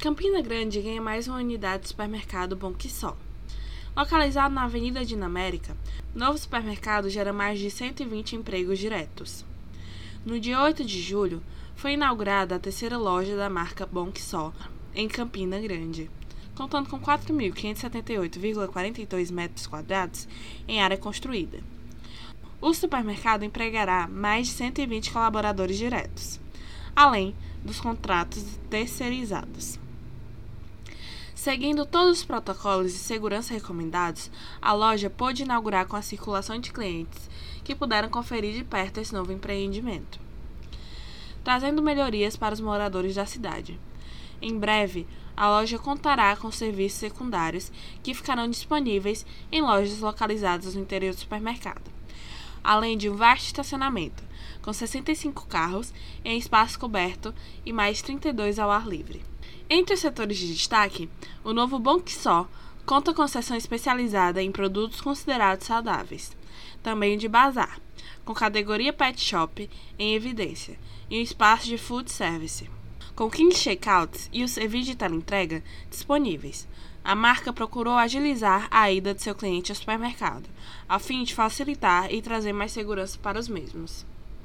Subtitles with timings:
[0.00, 3.14] Campina Grande ganha mais uma unidade de supermercado Bom Que Só.
[3.94, 5.76] Localizado na Avenida Dinamérica,
[6.14, 9.44] o novo supermercado gera mais de 120 empregos diretos.
[10.24, 11.42] No dia 8 de julho,
[11.76, 14.54] foi inaugurada a terceira loja da marca Bom Que Só,
[14.94, 16.10] em Campina Grande,
[16.54, 20.26] contando com 4.578,42 metros quadrados
[20.66, 21.58] em área construída.
[22.58, 26.40] O supermercado empregará mais de 120 colaboradores diretos,
[26.96, 29.78] além dos contratos terceirizados.
[31.40, 34.30] Seguindo todos os protocolos de segurança recomendados,
[34.60, 37.30] a loja pôde inaugurar com a circulação de clientes
[37.64, 40.20] que puderam conferir de perto esse novo empreendimento,
[41.42, 43.80] trazendo melhorias para os moradores da cidade.
[44.42, 50.82] Em breve, a loja contará com serviços secundários que ficarão disponíveis em lojas localizadas no
[50.82, 51.90] interior do supermercado,
[52.62, 54.22] além de um vasto estacionamento,
[54.60, 55.90] com 65 carros
[56.22, 59.22] em espaço coberto e mais 32 ao ar livre.
[59.72, 61.08] Entre os setores de destaque,
[61.44, 62.48] o novo Bom Que Só
[62.84, 66.36] conta com seção especializada em produtos considerados saudáveis,
[66.82, 67.80] também de bazar,
[68.24, 70.76] com categoria pet shop em evidência
[71.08, 72.68] e um espaço de food service.
[73.14, 76.66] Com 15 checkouts e o serviço de teleentrega disponíveis,
[77.04, 80.48] a marca procurou agilizar a ida de seu cliente ao supermercado,
[80.88, 84.04] a fim de facilitar e trazer mais segurança para os mesmos.